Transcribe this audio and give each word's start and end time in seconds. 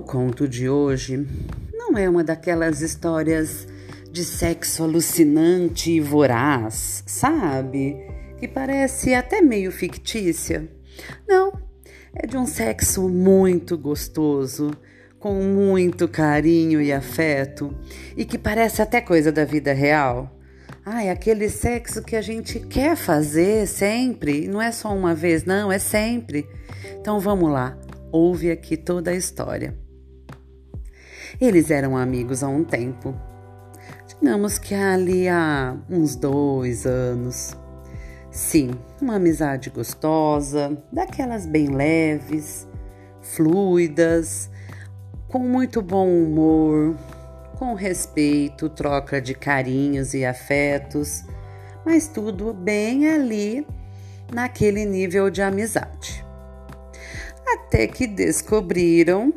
O 0.00 0.02
conto 0.02 0.48
de 0.48 0.66
hoje 0.66 1.28
não 1.74 1.94
é 1.98 2.08
uma 2.08 2.24
daquelas 2.24 2.80
histórias 2.80 3.68
de 4.10 4.24
sexo 4.24 4.82
alucinante 4.82 5.90
e 5.90 6.00
voraz, 6.00 7.04
sabe? 7.06 7.98
Que 8.38 8.48
parece 8.48 9.12
até 9.12 9.42
meio 9.42 9.70
fictícia. 9.70 10.66
Não, 11.28 11.52
é 12.14 12.26
de 12.26 12.34
um 12.34 12.46
sexo 12.46 13.10
muito 13.10 13.76
gostoso, 13.76 14.70
com 15.18 15.34
muito 15.34 16.08
carinho 16.08 16.80
e 16.80 16.94
afeto, 16.94 17.70
e 18.16 18.24
que 18.24 18.38
parece 18.38 18.80
até 18.80 19.02
coisa 19.02 19.30
da 19.30 19.44
vida 19.44 19.74
real. 19.74 20.34
Ah, 20.82 21.04
é 21.04 21.10
aquele 21.10 21.50
sexo 21.50 22.02
que 22.02 22.16
a 22.16 22.22
gente 22.22 22.58
quer 22.58 22.96
fazer 22.96 23.66
sempre, 23.66 24.48
não 24.48 24.62
é 24.62 24.72
só 24.72 24.96
uma 24.96 25.14
vez, 25.14 25.44
não, 25.44 25.70
é 25.70 25.78
sempre. 25.78 26.48
Então 26.98 27.20
vamos 27.20 27.52
lá, 27.52 27.78
ouve 28.10 28.50
aqui 28.50 28.78
toda 28.78 29.10
a 29.10 29.14
história. 29.14 29.78
Eles 31.38 31.70
eram 31.70 31.96
amigos 31.96 32.42
há 32.42 32.48
um 32.48 32.64
tempo. 32.64 33.14
Digamos 34.06 34.58
que 34.58 34.74
ali 34.74 35.28
há 35.28 35.76
uns 35.88 36.16
dois 36.16 36.86
anos. 36.86 37.56
Sim, 38.30 38.70
uma 39.02 39.16
amizade 39.16 39.70
gostosa, 39.70 40.80
daquelas 40.92 41.46
bem 41.46 41.68
leves, 41.68 42.66
fluidas, 43.20 44.48
com 45.28 45.40
muito 45.40 45.82
bom 45.82 46.08
humor, 46.08 46.96
com 47.58 47.74
respeito, 47.74 48.68
troca 48.68 49.20
de 49.20 49.34
carinhos 49.34 50.14
e 50.14 50.24
afetos, 50.24 51.24
mas 51.84 52.08
tudo 52.08 52.52
bem 52.52 53.08
ali 53.08 53.66
naquele 54.32 54.84
nível 54.84 55.28
de 55.28 55.42
amizade. 55.42 56.24
Até 57.46 57.86
que 57.86 58.06
descobriram 58.06 59.34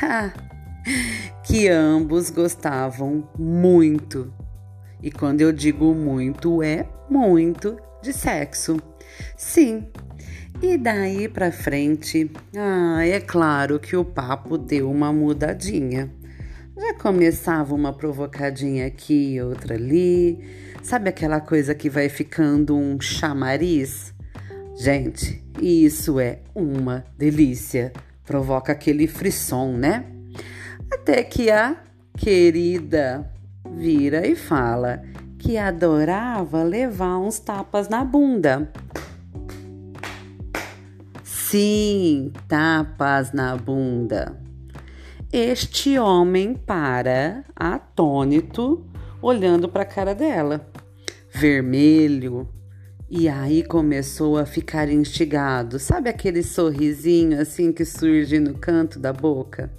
que 1.46 1.68
ambos 1.68 2.28
gostavam 2.28 3.28
muito. 3.38 4.32
E 5.00 5.12
quando 5.12 5.40
eu 5.40 5.52
digo 5.52 5.94
muito, 5.94 6.60
é 6.60 6.88
muito 7.08 7.76
de 8.02 8.12
sexo. 8.12 8.76
Sim. 9.36 9.86
E 10.60 10.76
daí 10.76 11.28
para 11.28 11.52
frente, 11.52 12.30
ah, 12.56 13.06
é 13.06 13.20
claro 13.20 13.78
que 13.78 13.96
o 13.96 14.04
papo 14.04 14.58
deu 14.58 14.90
uma 14.90 15.12
mudadinha. 15.12 16.10
Já 16.76 16.94
começava 16.94 17.74
uma 17.74 17.92
provocadinha 17.92 18.86
aqui, 18.86 19.40
outra 19.40 19.74
ali. 19.74 20.44
Sabe 20.82 21.08
aquela 21.08 21.40
coisa 21.40 21.74
que 21.76 21.88
vai 21.88 22.08
ficando 22.08 22.76
um 22.76 23.00
chamariz? 23.00 24.12
Gente, 24.76 25.44
isso 25.62 26.18
é 26.18 26.40
uma 26.54 27.04
delícia. 27.16 27.92
Provoca 28.24 28.72
aquele 28.72 29.06
frisson, 29.06 29.76
né? 29.76 30.15
Até 30.92 31.22
que 31.22 31.50
a 31.50 31.76
querida 32.16 33.30
vira 33.74 34.26
e 34.26 34.34
fala 34.34 35.02
que 35.38 35.56
adorava 35.56 36.62
levar 36.62 37.18
uns 37.18 37.38
tapas 37.38 37.88
na 37.88 38.04
bunda. 38.04 38.70
Sim, 41.22 42.32
tapas 42.48 43.32
na 43.32 43.56
bunda. 43.56 44.40
Este 45.32 45.98
homem 45.98 46.54
para, 46.54 47.44
atônito, 47.54 48.84
olhando 49.20 49.68
para 49.68 49.82
a 49.82 49.86
cara 49.86 50.14
dela, 50.14 50.68
vermelho. 51.32 52.48
E 53.08 53.28
aí 53.28 53.62
começou 53.62 54.36
a 54.36 54.44
ficar 54.44 54.88
instigado. 54.88 55.78
Sabe 55.78 56.10
aquele 56.10 56.42
sorrisinho 56.42 57.40
assim 57.40 57.72
que 57.72 57.84
surge 57.84 58.40
no 58.40 58.54
canto 58.54 58.98
da 58.98 59.12
boca? 59.12 59.70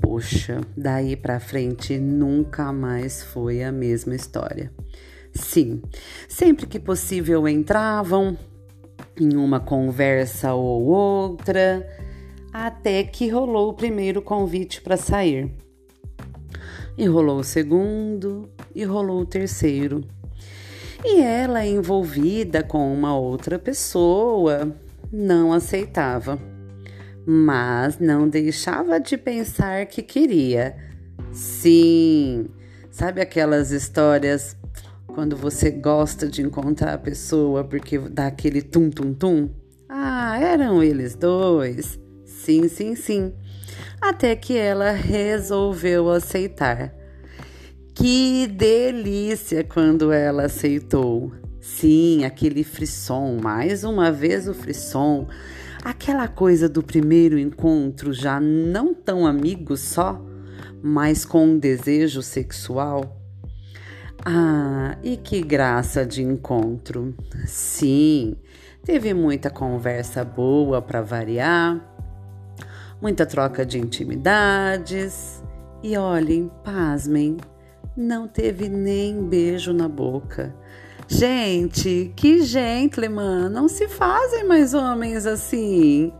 Poxa, 0.00 0.60
daí 0.76 1.16
para 1.16 1.38
frente 1.38 1.98
nunca 1.98 2.72
mais 2.72 3.22
foi 3.22 3.62
a 3.62 3.70
mesma 3.70 4.14
história. 4.14 4.72
Sim, 5.32 5.82
sempre 6.28 6.66
que 6.66 6.80
possível 6.80 7.46
entravam 7.46 8.36
em 9.18 9.36
uma 9.36 9.60
conversa 9.60 10.54
ou 10.54 10.84
outra 10.84 11.86
até 12.52 13.04
que 13.04 13.28
rolou 13.28 13.70
o 13.70 13.74
primeiro 13.74 14.20
convite 14.20 14.80
para 14.80 14.96
sair. 14.96 15.54
E 16.98 17.06
rolou 17.06 17.38
o 17.38 17.44
segundo, 17.44 18.50
e 18.74 18.84
rolou 18.84 19.20
o 19.20 19.26
terceiro. 19.26 20.04
E 21.04 21.20
ela, 21.22 21.64
envolvida 21.64 22.62
com 22.62 22.92
uma 22.92 23.16
outra 23.16 23.58
pessoa, 23.58 24.76
não 25.10 25.52
aceitava, 25.52 26.38
mas 27.26 27.98
não 27.98 28.28
deixava 28.28 28.98
de 28.98 29.16
pensar 29.16 29.86
que 29.86 30.02
queria. 30.02 30.76
Sim, 31.32 32.48
sabe 32.90 33.20
aquelas 33.20 33.70
histórias 33.70 34.56
quando 35.06 35.36
você 35.36 35.70
gosta 35.70 36.28
de 36.28 36.42
encontrar 36.42 36.94
a 36.94 36.98
pessoa 36.98 37.64
porque 37.64 37.98
dá 37.98 38.26
aquele 38.26 38.62
tum-tum-tum? 38.62 39.50
Ah, 39.88 40.38
eram 40.40 40.82
eles 40.82 41.14
dois. 41.14 41.98
Sim, 42.24 42.68
sim, 42.68 42.94
sim. 42.94 43.32
Até 44.00 44.34
que 44.34 44.56
ela 44.56 44.92
resolveu 44.92 46.08
aceitar. 46.10 46.94
Que 47.94 48.46
delícia 48.46 49.62
quando 49.62 50.10
ela 50.10 50.44
aceitou. 50.44 51.32
Sim, 51.60 52.24
aquele 52.24 52.64
frisson, 52.64 53.38
mais 53.42 53.84
uma 53.84 54.10
vez 54.10 54.48
o 54.48 54.54
frisson. 54.54 55.28
Aquela 55.84 56.28
coisa 56.28 56.68
do 56.68 56.82
primeiro 56.82 57.38
encontro, 57.38 58.12
já 58.12 58.38
não 58.40 58.94
tão 58.94 59.26
amigos 59.26 59.80
só, 59.80 60.20
mas 60.82 61.24
com 61.24 61.44
um 61.44 61.58
desejo 61.58 62.22
sexual. 62.22 63.16
Ah, 64.24 64.98
e 65.02 65.16
que 65.16 65.40
graça 65.40 66.04
de 66.04 66.22
encontro! 66.22 67.14
Sim, 67.46 68.36
teve 68.84 69.14
muita 69.14 69.48
conversa 69.48 70.24
boa 70.24 70.82
para 70.82 71.00
variar 71.00 71.90
muita 73.00 73.24
troca 73.24 73.64
de 73.64 73.78
intimidades. 73.78 75.42
E 75.82 75.96
olhem, 75.96 76.50
pasmem, 76.62 77.38
não 77.96 78.28
teve 78.28 78.68
nem 78.68 79.26
beijo 79.26 79.72
na 79.72 79.88
boca. 79.88 80.54
Gente, 81.12 82.12
que 82.14 82.40
gentleman, 82.40 83.48
não 83.48 83.66
se 83.66 83.88
fazem 83.88 84.44
mais 84.44 84.74
homens 84.74 85.26
assim. 85.26 86.12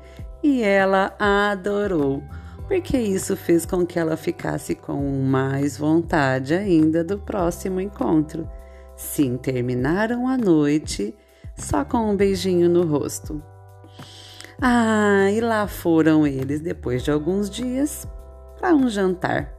E 0.43 0.65
ela 0.65 1.15
adorou, 1.17 2.21
porque 2.67 2.99
isso 2.99 3.37
fez 3.37 3.65
com 3.65 3.87
que 3.87 4.01
ela 4.01 4.17
ficasse 4.17 4.75
com 4.75 5.01
mais 5.23 5.79
vontade 5.79 6.55
ainda 6.55 7.05
do 7.05 7.17
próximo 7.17 7.81
encontro. 7.81 8.51
Sim, 8.97 9.37
terminaram 9.37 10.27
a 10.27 10.37
noite 10.37 11.15
só 11.55 11.85
com 11.85 12.11
um 12.11 12.17
beijinho 12.17 12.69
no 12.69 12.85
rosto. 12.85 13.41
Ah, 14.61 15.31
e 15.31 15.41
lá 15.41 15.69
foram 15.69 16.27
eles, 16.27 16.61
depois 16.61 17.05
de 17.05 17.13
alguns 17.13 17.49
dias, 17.49 18.09
para 18.59 18.75
um 18.75 18.89
jantar. 18.89 19.55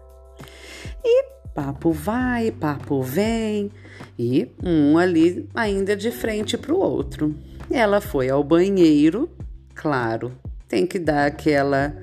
E 1.01 1.30
papo 1.53 1.91
vai, 1.91 2.51
papo 2.51 3.01
vem, 3.01 3.71
e 4.17 4.49
um 4.63 4.97
ali 4.97 5.47
ainda 5.53 5.95
de 5.95 6.11
frente 6.11 6.57
para 6.57 6.73
o 6.73 6.79
outro. 6.79 7.35
Ela 7.69 8.01
foi 8.01 8.29
ao 8.29 8.43
banheiro, 8.43 9.29
claro, 9.73 10.31
tem 10.67 10.85
que 10.85 10.99
dar 10.99 11.25
aquela 11.25 11.95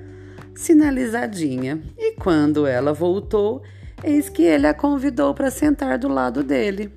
sinalizadinha. 0.55 1.81
E 1.97 2.13
quando 2.13 2.67
ela 2.67 2.93
voltou, 2.93 3.61
eis 4.03 4.29
que 4.29 4.43
ele 4.43 4.67
a 4.67 4.73
convidou 4.73 5.33
para 5.33 5.49
sentar 5.49 5.97
do 5.97 6.07
lado 6.07 6.43
dele. 6.43 6.91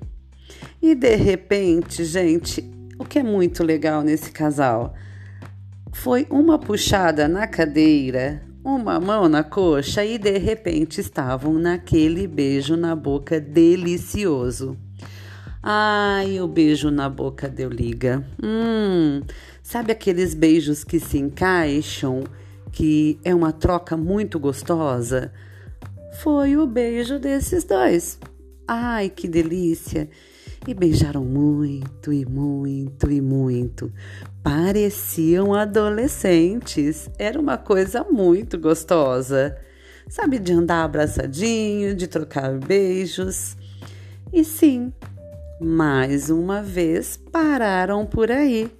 E 0.81 0.93
de 0.93 1.15
repente, 1.15 2.03
gente, 2.03 2.63
o 2.99 3.05
que 3.05 3.19
é 3.19 3.23
muito 3.23 3.63
legal 3.63 4.01
nesse 4.01 4.31
casal? 4.31 4.93
Foi 5.93 6.27
uma 6.29 6.57
puxada 6.59 7.27
na 7.27 7.47
cadeira, 7.47 8.41
uma 8.63 8.99
mão 8.99 9.27
na 9.27 9.43
coxa 9.43 10.05
e 10.05 10.17
de 10.17 10.37
repente 10.37 11.01
estavam 11.01 11.53
naquele 11.53 12.25
beijo 12.25 12.77
na 12.77 12.95
boca 12.95 13.39
delicioso. 13.39 14.77
Ai, 15.61 16.39
o 16.39 16.47
beijo 16.47 16.89
na 16.89 17.09
boca 17.09 17.49
deu 17.49 17.69
liga. 17.69 18.25
Hum, 18.41 19.21
sabe 19.61 19.91
aqueles 19.91 20.33
beijos 20.33 20.83
que 20.83 20.99
se 20.99 21.17
encaixam, 21.17 22.23
que 22.71 23.19
é 23.23 23.35
uma 23.35 23.51
troca 23.51 23.97
muito 23.97 24.39
gostosa? 24.39 25.31
Foi 26.21 26.55
o 26.55 26.65
beijo 26.65 27.19
desses 27.19 27.63
dois. 27.63 28.19
Ai, 28.67 29.09
que 29.09 29.27
delícia! 29.27 30.09
E 30.65 30.73
beijaram 30.73 31.25
muito 31.25 32.13
e 32.13 32.25
muito 32.25 33.11
e 33.11 33.19
muito. 33.19 33.91
Pareciam 34.41 35.53
adolescentes. 35.53 37.09
Era 37.19 37.39
uma 37.39 37.57
coisa 37.57 38.05
muito 38.09 38.57
gostosa. 38.57 39.57
Sabe, 40.07 40.39
de 40.39 40.53
andar 40.53 40.83
abraçadinho, 40.83 41.93
de 41.93 42.07
trocar 42.07 42.57
beijos. 42.59 43.57
E 44.31 44.43
sim, 44.43 44.93
mais 45.59 46.29
uma 46.29 46.61
vez 46.61 47.17
pararam 47.17 48.05
por 48.05 48.31
aí. 48.31 48.71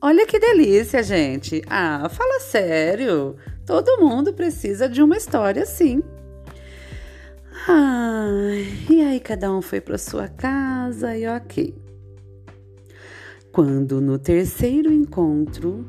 Olha 0.00 0.26
que 0.26 0.38
delícia, 0.38 1.02
gente. 1.02 1.62
Ah, 1.68 2.08
fala 2.08 2.40
sério. 2.40 3.36
Todo 3.66 4.00
mundo 4.00 4.32
precisa 4.32 4.88
de 4.88 5.02
uma 5.02 5.16
história 5.16 5.62
assim. 5.62 6.02
Ai, 7.70 8.66
e 8.88 9.02
aí 9.02 9.20
cada 9.20 9.52
um 9.52 9.60
foi 9.60 9.78
para 9.78 9.98
sua 9.98 10.26
casa 10.26 11.14
e 11.14 11.26
ok. 11.26 11.76
Quando 13.52 14.00
no 14.00 14.18
terceiro 14.18 14.90
encontro 14.90 15.84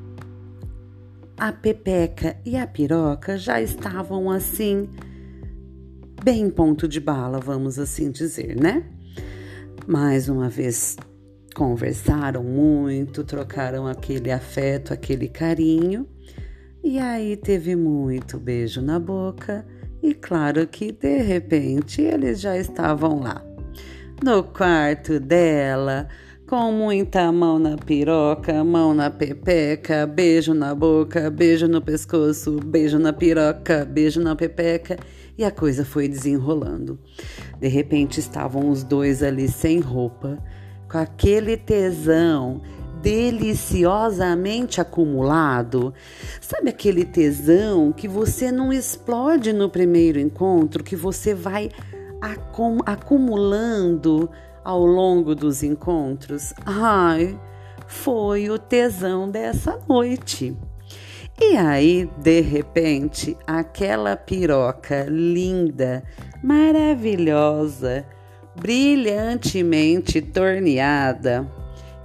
a 1.37 1.53
Pepeca 1.53 2.35
e 2.45 2.57
a 2.57 2.67
Piroca 2.67 3.37
já 3.37 3.61
estavam 3.61 4.29
assim, 4.29 4.89
bem 6.21 6.49
ponto 6.49 6.85
de 6.85 6.99
bala, 6.99 7.39
vamos 7.39 7.79
assim 7.79 8.11
dizer, 8.11 8.57
né? 8.59 8.83
Mais 9.87 10.27
uma 10.27 10.49
vez 10.49 10.97
conversaram 11.55 12.43
muito, 12.43 13.23
trocaram 13.23 13.87
aquele 13.87 14.33
afeto, 14.33 14.93
aquele 14.93 15.29
carinho, 15.29 16.05
e 16.83 16.99
aí 16.99 17.37
teve 17.37 17.73
muito 17.73 18.37
beijo 18.37 18.81
na 18.81 18.99
boca, 18.99 19.65
e 20.01 20.13
claro 20.13 20.65
que 20.67 20.91
de 20.91 21.17
repente 21.21 22.01
eles 22.01 22.39
já 22.39 22.57
estavam 22.57 23.19
lá, 23.19 23.43
no 24.23 24.43
quarto 24.43 25.19
dela 25.19 26.07
com 26.49 26.71
muita 26.71 27.31
mão 27.31 27.59
na 27.59 27.77
piroca, 27.77 28.63
mão 28.63 28.91
na 28.91 29.11
pepeca, 29.11 30.07
beijo 30.07 30.51
na 30.51 30.73
boca, 30.73 31.29
beijo 31.29 31.67
no 31.67 31.79
pescoço, 31.79 32.59
beijo 32.65 32.97
na 32.97 33.13
piroca, 33.13 33.85
beijo 33.85 34.19
na 34.19 34.35
pepeca, 34.35 34.97
e 35.37 35.43
a 35.43 35.51
coisa 35.51 35.85
foi 35.85 36.07
desenrolando. 36.07 36.97
De 37.59 37.67
repente 37.67 38.19
estavam 38.19 38.67
os 38.67 38.83
dois 38.83 39.21
ali 39.21 39.47
sem 39.47 39.79
roupa, 39.79 40.39
com 40.91 40.97
aquele 40.97 41.55
tesão 41.55 42.63
deliciosamente 43.01 44.81
acumulado. 44.81 45.93
Sabe 46.41 46.69
aquele 46.69 47.05
tesão 47.05 47.91
que 47.91 48.07
você 48.07 48.51
não 48.51 48.71
explode 48.71 49.53
no 49.53 49.69
primeiro 49.69 50.19
encontro, 50.19 50.83
que 50.83 50.95
você 50.95 51.33
vai 51.33 51.69
acum 52.21 52.79
acumulando 52.85 54.29
ao 54.63 54.85
longo 54.85 55.33
dos 55.33 55.63
encontros? 55.63 56.53
Ai, 56.65 57.39
foi 57.87 58.49
o 58.49 58.59
tesão 58.59 59.29
dessa 59.29 59.79
noite. 59.87 60.55
E 61.41 61.55
aí, 61.55 62.09
de 62.17 62.41
repente, 62.41 63.37
aquela 63.47 64.17
piroca 64.17 65.05
linda, 65.09 66.03
maravilhosa, 66.43 68.05
brilhantemente 68.59 70.21
torneada, 70.21 71.49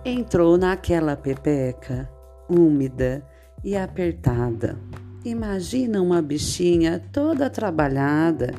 entrou 0.05 0.59
naquela 0.59 1.17
pepeca 1.17 2.09
úmida 2.49 3.25
e 3.65 3.75
apertada. 3.75 4.79
Imagina 5.25 6.03
uma 6.03 6.21
bichinha 6.21 7.03
toda 7.11 7.49
trabalhada 7.49 8.53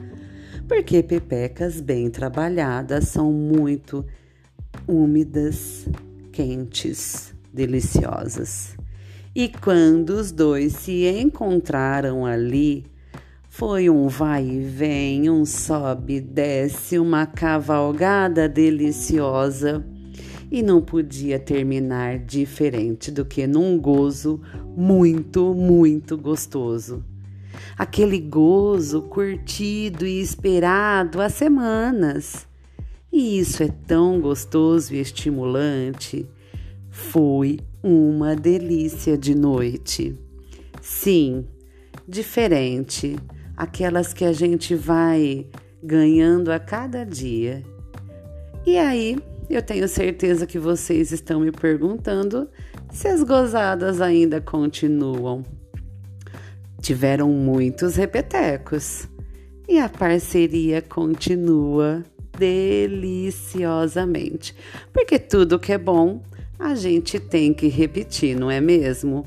porque 0.68 1.04
pepecas 1.04 1.80
bem 1.80 2.10
trabalhadas 2.10 3.10
são 3.10 3.32
muito 3.32 4.04
úmidas, 4.88 5.88
quentes, 6.32 7.36
deliciosas. 7.54 8.76
E 9.36 9.48
quando 9.48 10.12
os 10.12 10.32
dois 10.32 10.74
se 10.74 11.08
encontraram 11.08 12.26
ali, 12.26 12.84
foi 13.48 13.92
um 13.92 14.08
vai 14.08 14.48
e 14.48 14.62
vem, 14.62 15.30
um 15.30 15.46
sobe 15.46 16.16
e 16.16 16.22
desce, 16.22 16.98
uma 16.98 17.28
cavalgada 17.28 18.50
deliciosa 18.50 19.86
e 20.52 20.62
não 20.62 20.82
podia 20.82 21.40
terminar 21.40 22.20
diferente 22.20 23.12
do 23.12 23.26
que 23.26 23.48
num 23.48 23.78
gozo 23.78 24.42
muito, 24.76 25.54
muito 25.54 26.18
gostoso 26.18 27.04
aquele 27.78 28.20
gozo 28.20 29.02
curtido 29.02 30.06
e 30.06 30.22
esperado 30.22 31.22
há 31.22 31.30
semanas. 31.30 32.48
E 33.12 33.40
isso 33.40 33.64
é 33.64 33.70
tão 33.88 34.20
gostoso 34.20 34.94
e 34.94 35.00
estimulante. 35.00 36.28
Foi 36.90 37.60
uma 37.82 38.36
delícia 38.36 39.18
de 39.18 39.36
noite. 39.36 40.18
Sim, 40.82 41.46
diferente, 42.08 43.16
aquelas 43.56 44.14
que 44.14 44.26
a 44.26 44.34
gente 44.34 44.76
vai 44.76 45.48
ganhando 45.82 46.52
a 46.52 46.60
cada 46.60 47.06
dia. 47.06 47.64
E 48.66 48.78
aí, 48.78 49.18
eu 49.54 49.62
tenho 49.62 49.88
certeza 49.88 50.48
que 50.48 50.58
vocês 50.58 51.12
estão 51.12 51.40
me 51.40 51.52
perguntando 51.52 52.50
se 52.92 53.08
as 53.08 53.22
gozadas 53.22 54.02
ainda 54.02 54.42
continuam 54.42 55.44
tiveram 56.86 57.30
muitos 57.30 57.96
repetecos 57.96 59.10
e 59.68 59.80
a 59.80 59.90
parceria 59.90 60.84
continua 60.84 62.04
deliciosamente, 62.38 64.56
porque 64.94 65.18
tudo 65.18 65.58
que 65.58 65.74
é 65.74 65.80
bom 65.80 66.22
a 66.60 66.76
gente 66.76 67.20
tem 67.20 67.56
que 67.56 67.68
repetir, 67.68 68.38
não 68.38 68.52
é 68.52 68.62
mesmo? 68.62 69.26